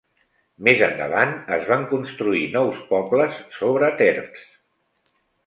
Més 0.67 0.79
endavant 0.85 1.33
es 1.57 1.67
van 1.71 1.85
construir 1.91 2.41
nous 2.57 2.81
pobles 2.95 3.39
sobre 3.59 3.93
terps. 4.01 4.43